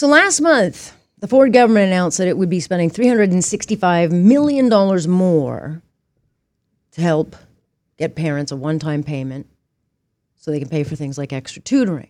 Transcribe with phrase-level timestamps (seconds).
[0.00, 5.82] So last month, the Ford government announced that it would be spending $365 million more
[6.92, 7.36] to help
[7.98, 9.46] get parents a one time payment
[10.36, 12.08] so they can pay for things like extra tutoring.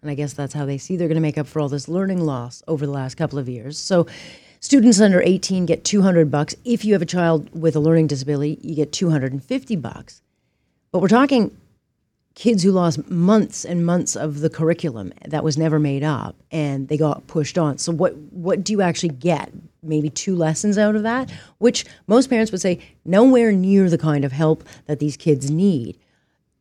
[0.00, 1.88] And I guess that's how they see they're going to make up for all this
[1.88, 3.76] learning loss over the last couple of years.
[3.76, 4.06] So
[4.60, 6.54] students under 18 get 200 bucks.
[6.64, 10.22] If you have a child with a learning disability, you get 250 bucks.
[10.90, 11.54] But we're talking
[12.38, 16.86] kids who lost months and months of the curriculum that was never made up and
[16.86, 17.76] they got pushed on.
[17.78, 19.52] So what what do you actually get?
[19.82, 24.24] Maybe two lessons out of that, which most parents would say nowhere near the kind
[24.24, 25.98] of help that these kids need.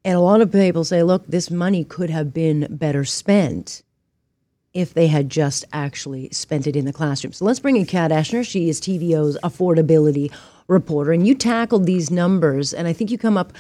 [0.03, 3.83] And a lot of people say, look, this money could have been better spent
[4.73, 7.33] if they had just actually spent it in the classroom.
[7.33, 8.43] So let's bring in Kat Eschner.
[8.43, 10.33] She is TVO's affordability
[10.67, 13.53] reporter, and you tackled these numbers, and I think you come up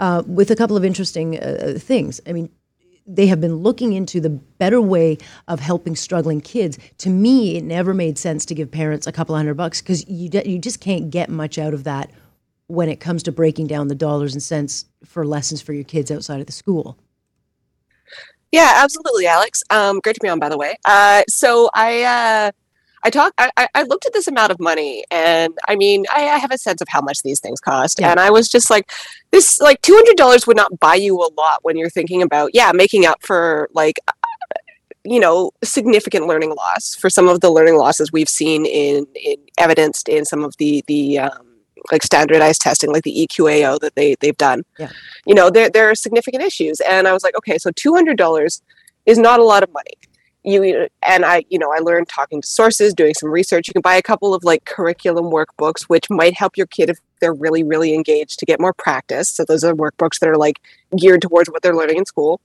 [0.00, 2.20] uh, with a couple of interesting uh, things.
[2.26, 2.50] I mean,
[3.06, 5.18] they have been looking into the better way
[5.48, 6.78] of helping struggling kids.
[6.98, 10.28] To me, it never made sense to give parents a couple hundred bucks because you
[10.28, 12.10] de- you just can't get much out of that
[12.66, 16.10] when it comes to breaking down the dollars and cents for lessons for your kids
[16.10, 16.96] outside of the school.
[18.52, 19.62] Yeah, absolutely, Alex.
[19.70, 20.76] Um, great to be on, by the way.
[20.84, 22.50] Uh, so I, uh,
[23.02, 23.34] I talked.
[23.38, 26.58] I, I, looked at this amount of money, and I mean, I, I have a
[26.58, 28.10] sense of how much these things cost, yeah.
[28.10, 28.90] and I was just like,
[29.30, 32.50] this like two hundred dollars would not buy you a lot when you're thinking about
[32.52, 33.98] yeah making up for like
[35.04, 39.36] you know significant learning loss for some of the learning losses we've seen in in
[39.56, 41.50] evidenced in some of the the um,
[41.90, 44.64] like standardized testing, like the EQAO that they they've done.
[44.78, 44.90] Yeah.
[45.26, 48.18] You know, there there are significant issues, and I was like, okay, so two hundred
[48.18, 48.62] dollars
[49.06, 49.92] is not a lot of money.
[50.42, 53.68] You and I, you know, I learned talking to sources, doing some research.
[53.68, 56.98] You can buy a couple of like curriculum workbooks, which might help your kid if
[57.20, 59.28] they're really really engaged to get more practice.
[59.28, 60.60] So those are workbooks that are like
[60.96, 62.40] geared towards what they're learning in school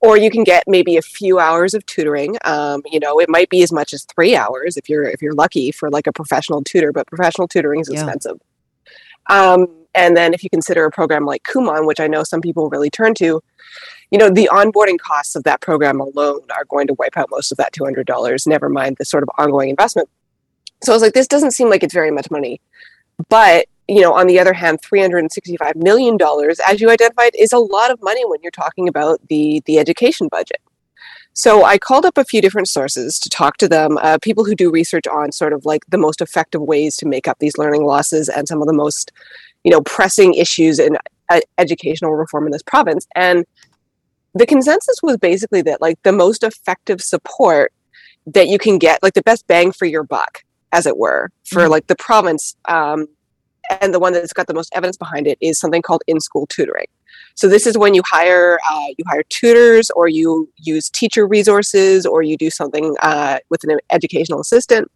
[0.00, 3.48] or you can get maybe a few hours of tutoring um, you know it might
[3.48, 6.62] be as much as three hours if you're if you're lucky for like a professional
[6.62, 8.00] tutor but professional tutoring is yeah.
[8.00, 8.38] expensive
[9.28, 9.66] um,
[9.96, 12.90] and then if you consider a program like Kumon, which I know some people really
[12.90, 13.42] turn to,
[14.10, 17.50] you know, the onboarding costs of that program alone are going to wipe out most
[17.50, 20.08] of that $200, never mind the sort of ongoing investment.
[20.82, 22.60] So I was like, this doesn't seem like it's very much money.
[23.28, 26.18] But, you know, on the other hand, $365 million,
[26.68, 30.28] as you identified, is a lot of money when you're talking about the, the education
[30.28, 30.60] budget.
[31.38, 34.54] So I called up a few different sources to talk to them, uh, people who
[34.54, 37.84] do research on sort of like the most effective ways to make up these learning
[37.84, 39.12] losses and some of the most,
[39.66, 40.96] you know, pressing issues in
[41.28, 43.04] uh, educational reform in this province.
[43.16, 43.44] And
[44.32, 47.72] the consensus was basically that like the most effective support
[48.26, 51.62] that you can get, like the best bang for your buck, as it were, for
[51.62, 51.72] mm-hmm.
[51.72, 53.08] like the province, um,
[53.80, 56.86] and the one that's got the most evidence behind it is something called in-school tutoring.
[57.34, 62.06] So this is when you hire uh, you hire tutors, or you use teacher resources,
[62.06, 64.88] or you do something uh, with an educational assistant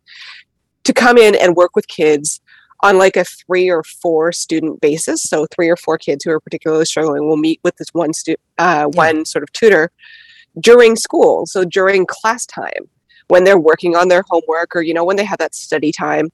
[0.85, 2.41] to come in and work with kids
[2.83, 5.23] on like a three or four student basis.
[5.23, 8.37] So three or four kids who are particularly struggling will meet with this one stu-
[8.59, 8.99] uh, yeah.
[8.99, 9.91] one sort of tutor
[10.59, 11.47] during school.
[11.47, 12.89] So during class time
[13.31, 16.31] when they're working on their homework or you know when they have that study time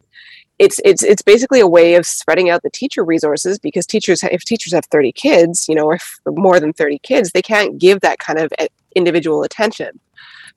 [0.59, 4.43] it's it's it's basically a way of spreading out the teacher resources because teachers if
[4.45, 8.19] teachers have 30 kids you know or more than 30 kids they can't give that
[8.19, 10.01] kind of eh, individual attention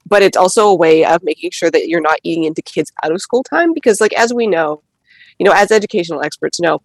[0.08, 3.12] but it's also a way of making sure that you're not eating into kids out
[3.12, 4.82] of school time because like as we know
[5.40, 6.82] you know as educational experts know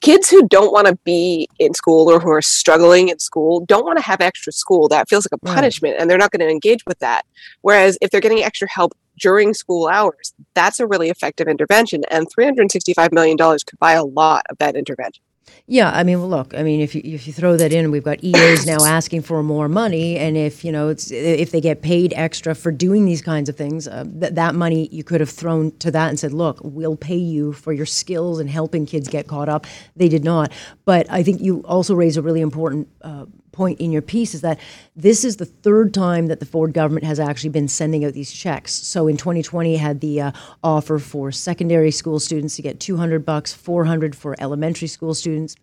[0.00, 3.84] kids who don't want to be in school or who are struggling in school don't
[3.84, 4.88] want to have extra school.
[4.88, 7.24] That feels like a punishment and they're not going to engage with that.
[7.62, 12.26] Whereas if they're getting extra help during school hours that's a really effective intervention and
[12.32, 15.22] $365 million could buy a lot of that intervention
[15.70, 18.24] yeah, I mean, look, I mean, if you if you throw that in, we've got
[18.24, 22.14] EAs now asking for more money, and if you know, it's if they get paid
[22.16, 25.70] extra for doing these kinds of things, uh, th- that money you could have thrown
[25.78, 29.26] to that and said, look, we'll pay you for your skills and helping kids get
[29.26, 29.66] caught up.
[29.94, 30.52] They did not,
[30.86, 34.40] but I think you also raise a really important uh, point in your piece is
[34.42, 34.58] that
[34.96, 38.32] this is the third time that the Ford government has actually been sending out these
[38.32, 38.72] checks.
[38.72, 43.52] So in 2020, had the uh, offer for secondary school students to get 200 bucks,
[43.52, 45.56] 400 for elementary school students.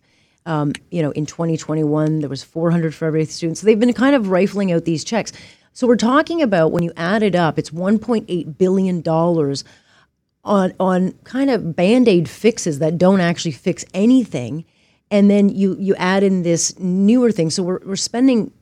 [0.46, 3.58] Um, you know, in 2021, there was 400 for every student.
[3.58, 5.32] So they've been kind of rifling out these checks.
[5.72, 9.64] So we're talking about when you add it up, it's 1.8 billion dollars
[10.44, 14.64] on on kind of band aid fixes that don't actually fix anything
[15.10, 17.50] and then you you add in this newer thing.
[17.50, 18.52] So we're we're spending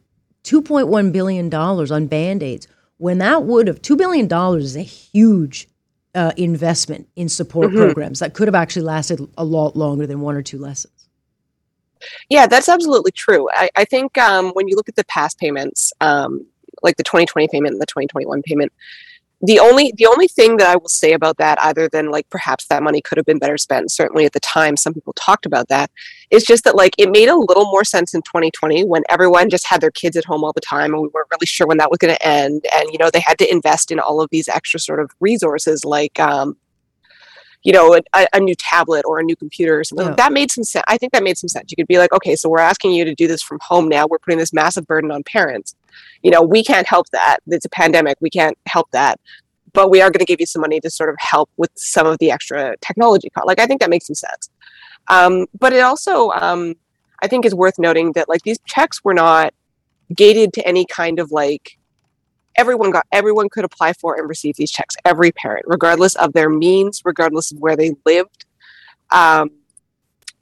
[0.43, 2.69] two point one billion dollars on band aids
[2.99, 5.69] when that would have two billion dollars is a huge
[6.15, 7.79] uh, investment in support mm-hmm.
[7.79, 11.09] programs that could have actually lasted a lot longer than one or two lessons.
[12.29, 13.49] Yeah, that's absolutely true.
[13.53, 16.47] I, I think um, when you look at the past payments, um,
[16.83, 18.73] like the 2020 payment and the 2021 payment
[19.43, 22.67] the only the only thing that I will say about that, other than like perhaps
[22.69, 25.69] that money could have been better spent, certainly at the time some people talked about
[25.69, 25.91] that,
[26.31, 29.67] is just that like it made a little more sense in 2020 when everyone just
[29.67, 31.91] had their kids at home all the time and we weren't really sure when that
[31.91, 34.49] was going to end, and you know they had to invest in all of these
[34.49, 36.57] extra sort of resources like um,
[37.65, 40.07] you know, a, a, new tablet or a new computer or something.
[40.07, 40.15] Yeah.
[40.15, 40.85] That made some sense.
[40.87, 41.71] I think that made some sense.
[41.71, 44.07] You could be like, okay, so we're asking you to do this from home now.
[44.07, 45.75] We're putting this massive burden on parents.
[46.23, 47.39] You know, we can't help that.
[47.47, 48.17] It's a pandemic.
[48.21, 49.21] We can't help that.
[49.73, 52.07] But we are going to give you some money to sort of help with some
[52.07, 53.47] of the extra technology cost.
[53.47, 54.51] Like, I think that makes some sense.
[55.09, 56.75] Um, but it also, um,
[57.23, 59.53] I think, is worth noting that like these checks were not
[60.15, 61.79] gated to any kind of like
[62.57, 66.49] everyone got everyone could apply for and receive these checks every parent regardless of their
[66.49, 68.45] means regardless of where they lived
[69.11, 69.51] um,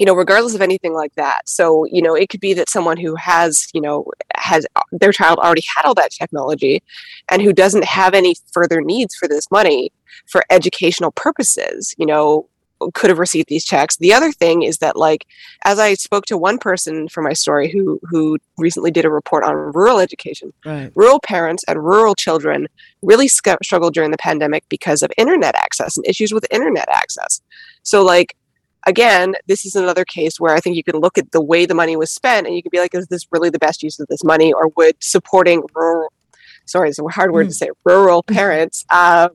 [0.02, 2.96] you know regardless of anything like that so you know it could be that someone
[2.96, 4.04] who has you know
[4.34, 6.82] has their child already had all that technology
[7.31, 9.93] and who doesn't have any further needs for this money
[10.26, 12.49] for educational purposes you know
[12.94, 13.96] could have received these checks.
[13.99, 15.25] The other thing is that, like,
[15.64, 19.44] as I spoke to one person for my story who who recently did a report
[19.44, 20.90] on rural education, right.
[20.96, 22.66] rural parents and rural children
[23.02, 27.40] really sc- struggled during the pandemic because of internet access and issues with internet access.
[27.84, 28.34] So, like,
[28.87, 31.75] again, this is another case where I think you can look at the way the
[31.75, 34.08] money was spent and you can be like, is this really the best use of
[34.08, 36.12] this money, or would supporting rural
[36.67, 37.50] sorry, it's a hard word mm.
[37.50, 38.84] to say, rural parents.
[38.90, 39.31] Um,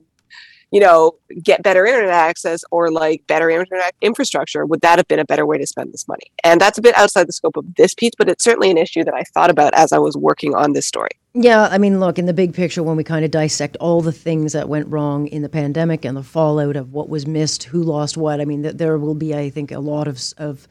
[0.70, 1.12] you know,
[1.42, 5.46] get better internet access or like better internet infrastructure, would that have been a better
[5.46, 6.30] way to spend this money?
[6.44, 9.02] And that's a bit outside the scope of this piece, but it's certainly an issue
[9.04, 11.17] that I thought about as I was working on this story.
[11.34, 14.12] Yeah, I mean, look, in the big picture, when we kind of dissect all the
[14.12, 17.82] things that went wrong in the pandemic and the fallout of what was missed, who
[17.82, 20.66] lost what, I mean, there will be, I think, a lot of, of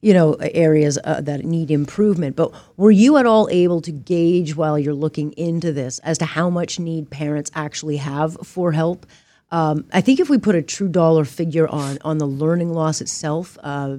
[0.00, 2.34] you know, areas uh, that need improvement.
[2.34, 6.24] But were you at all able to gauge while you're looking into this as to
[6.24, 9.06] how much need parents actually have for help?
[9.52, 13.00] Um, I think if we put a true dollar figure on on the learning loss
[13.00, 13.96] itself, uh,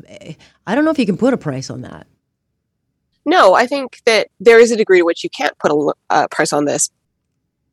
[0.65, 2.07] I don't know if you can put a price on that.
[3.25, 6.27] No, I think that there is a degree to which you can't put a uh,
[6.29, 6.89] price on this.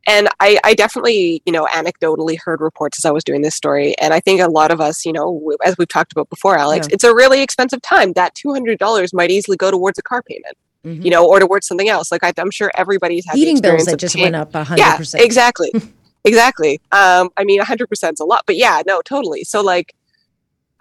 [0.07, 3.97] And I, I, definitely, you know, anecdotally heard reports as I was doing this story.
[3.99, 6.87] And I think a lot of us, you know, as we've talked about before, Alex,
[6.89, 6.95] yeah.
[6.95, 8.15] it's a really expensive time.
[8.15, 10.57] That $200 might easily go towards a car payment.
[10.85, 11.03] Mm-hmm.
[11.03, 12.13] You know, or towards something else.
[12.13, 15.25] Like I, am sure everybody's had heating bills that just went up hundred yeah, percent.
[15.25, 15.73] Exactly.
[16.25, 16.81] Exactly.
[16.93, 19.45] Um, I mean, 100% is a lot, but yeah, no, totally.
[19.45, 19.95] So, like,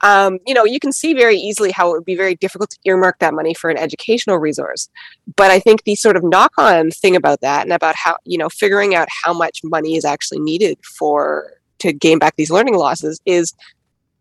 [0.04, 2.78] um, you know, you can see very easily how it would be very difficult to
[2.86, 4.90] earmark that money for an educational resource.
[5.36, 8.38] But I think the sort of knock on thing about that and about how, you
[8.38, 12.76] know, figuring out how much money is actually needed for to gain back these learning
[12.76, 13.54] losses is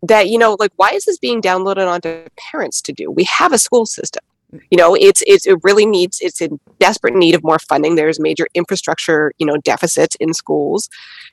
[0.02, 3.10] that, you know, like, why is this being downloaded onto parents to do?
[3.10, 4.22] We have a school system
[4.70, 7.96] you know it's, it's it really needs it's in desperate need of more funding.
[7.96, 10.88] There's major infrastructure you know deficits in schools.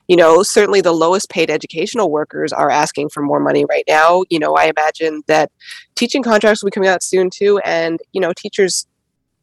[0.08, 4.24] You know certainly the lowest paid educational workers are asking for more money right now.
[4.30, 5.50] You know i imagine that
[5.94, 8.86] teaching contracts will be coming out soon too and you know teachers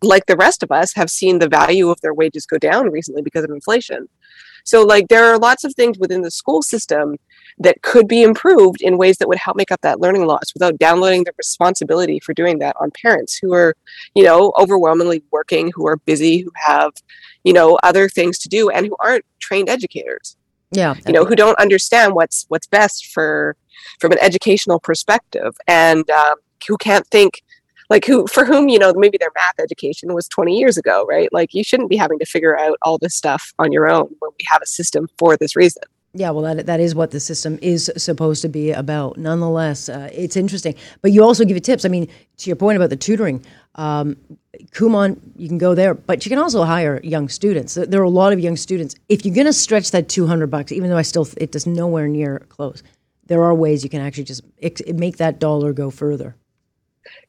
[0.03, 3.21] like the rest of us have seen the value of their wages go down recently
[3.21, 4.07] because of inflation
[4.63, 7.17] so like there are lots of things within the school system
[7.57, 10.77] that could be improved in ways that would help make up that learning loss without
[10.77, 13.75] downloading the responsibility for doing that on parents who are,
[14.15, 16.91] you know, overwhelmingly working, who are busy, who have,
[17.43, 20.37] you know, other things to do and who aren't trained educators.
[20.71, 20.95] Yeah.
[21.05, 23.55] You know, who don't understand what's what's best for
[23.99, 26.35] from an educational perspective and um,
[26.67, 27.41] who can't think
[27.91, 31.31] like who for whom you know maybe their math education was 20 years ago right
[31.31, 34.31] like you shouldn't be having to figure out all this stuff on your own when
[34.39, 35.83] we have a system for this reason
[36.13, 39.17] yeah, well, that that is what the system is supposed to be about.
[39.17, 40.75] Nonetheless, uh, it's interesting.
[41.01, 41.85] But you also give it tips.
[41.85, 43.45] I mean, to your point about the tutoring,
[43.75, 44.17] um,
[44.71, 47.75] Kumon, you can go there, but you can also hire young students.
[47.75, 48.95] There are a lot of young students.
[49.07, 52.09] If you're going to stretch that 200 bucks, even though I still it does nowhere
[52.09, 52.83] near close,
[53.27, 54.43] there are ways you can actually just
[54.93, 56.35] make that dollar go further.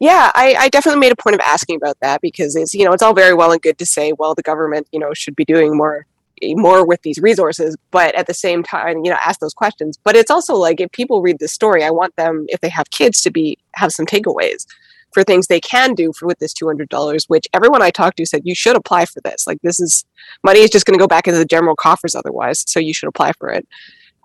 [0.01, 2.93] Yeah, I, I, definitely made a point of asking about that because it's you know
[2.93, 5.45] it's all very well and good to say well the government you know should be
[5.45, 6.07] doing more
[6.55, 9.99] more with these resources but at the same time you know ask those questions.
[10.03, 12.91] But it's also like if people read this story i want them if they have
[12.91, 14.67] kids to be have some takeaways
[15.13, 18.43] for things they can do for with this $200 which everyone i talked to said
[18.45, 19.47] you should apply for this.
[19.47, 20.05] Like this is
[20.43, 23.09] money is just going to go back into the general coffers otherwise so you should
[23.09, 23.67] apply for it.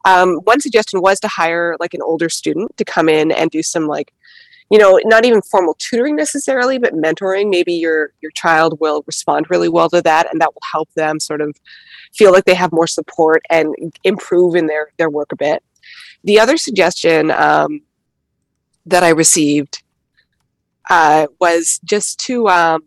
[0.06, 3.62] Um, one suggestion was to hire like an older student to come in and do
[3.62, 4.14] some like
[4.70, 7.50] you know not even formal tutoring necessarily but mentoring.
[7.50, 11.20] Maybe your your child will respond really well to that and that will help them
[11.20, 11.56] sort of
[12.14, 15.64] feel like they have more support and improve in their their work a bit.
[16.24, 17.82] The other suggestion um,
[18.86, 19.84] that i received
[20.90, 22.84] uh, was just to um,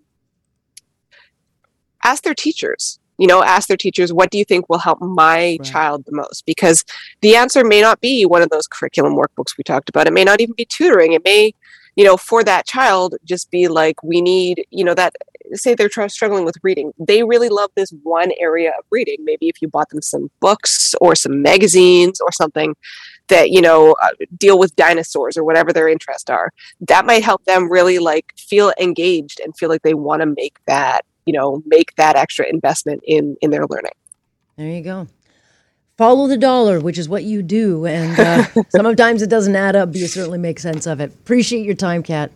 [2.03, 5.37] ask their teachers you know ask their teachers what do you think will help my
[5.41, 5.63] Right.
[5.63, 6.45] child the most?
[6.47, 6.85] Because
[7.21, 10.07] the answer may not be one of those curriculum workbooks we talked about.
[10.09, 11.13] It may not even be tutoring.
[11.13, 11.55] It may
[11.97, 15.13] you know for that child just be like we need you know that
[15.55, 16.93] say they're tr- struggling with reading.
[16.99, 19.17] They really love this one area of reading.
[19.25, 22.75] Maybe if you bought them some books or some magazines or something
[23.29, 24.09] that you know uh,
[24.39, 26.53] deal with dinosaurs or whatever their interests are
[26.89, 30.57] that might help them really like feel engaged and feel like they want to make
[30.67, 33.93] that you know make that extra investment in in their learning
[34.57, 35.07] There you go.
[35.97, 37.85] Follow the dollar, which is what you do.
[37.87, 41.11] And uh, sometimes it doesn't add up, but you certainly make sense of it.
[41.13, 42.31] Appreciate your time, Kat.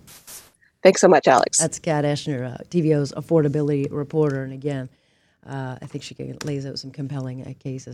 [0.83, 4.43] thanks so much alex That's Kat Eschner, uh, TVO's affordability reporter.
[4.45, 4.91] And again,
[5.47, 6.14] uh, I think she
[6.45, 7.93] lays out some compelling uh, cases.